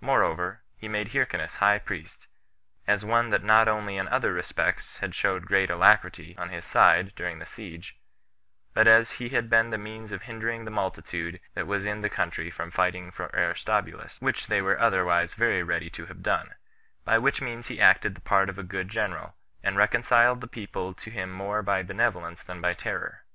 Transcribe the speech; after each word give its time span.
Moreover, 0.00 0.62
he 0.74 0.88
made 0.88 1.12
Hyrcanus 1.12 1.56
high 1.56 1.78
priest, 1.78 2.28
as 2.86 3.04
one 3.04 3.28
that 3.28 3.44
not 3.44 3.68
only 3.68 3.98
in 3.98 4.08
other 4.08 4.32
respects 4.32 4.96
had 5.00 5.14
showed 5.14 5.44
great 5.44 5.68
alacrity, 5.68 6.34
on 6.38 6.48
his 6.48 6.64
side, 6.64 7.12
during 7.14 7.40
the 7.40 7.44
siege, 7.44 7.98
but 8.72 8.88
as 8.88 9.12
he 9.20 9.28
had 9.28 9.50
been 9.50 9.68
the 9.68 9.76
means 9.76 10.12
of 10.12 10.22
hindering 10.22 10.64
the 10.64 10.70
multitude 10.70 11.40
that 11.52 11.66
was 11.66 11.84
in 11.84 12.00
the 12.00 12.08
country 12.08 12.50
from 12.50 12.70
fighting 12.70 13.10
for 13.10 13.26
Aristobulus, 13.36 14.18
which 14.22 14.46
they 14.46 14.62
were 14.62 14.80
otherwise 14.80 15.34
very 15.34 15.62
ready 15.62 15.90
to 15.90 16.06
have 16.06 16.22
done; 16.22 16.54
by 17.04 17.18
which 17.18 17.42
means 17.42 17.66
he 17.66 17.82
acted 17.82 18.14
the 18.14 18.22
part 18.22 18.48
of 18.48 18.58
a 18.58 18.62
good 18.62 18.88
general, 18.88 19.36
and 19.62 19.76
reconciled 19.76 20.40
the 20.40 20.46
people 20.48 20.94
to 20.94 21.10
him 21.10 21.30
more 21.30 21.62
by 21.62 21.82
benevolence 21.82 22.42
than 22.42 22.62
by 22.62 22.72
terror. 22.72 23.26